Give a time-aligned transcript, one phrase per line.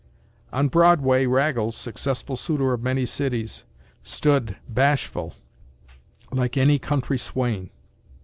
[0.51, 3.65] On Broadway Raggles, successful suitor of many cities,
[4.01, 5.35] stood, bashful,
[6.31, 7.69] like any country swain.